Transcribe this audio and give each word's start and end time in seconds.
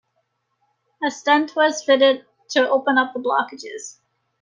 A 1.05 1.11
stent 1.11 1.55
was 1.55 1.83
fitted 1.83 2.25
to 2.49 2.67
open 2.67 2.97
up 2.97 3.13
the 3.13 3.19
blockages. 3.19 3.99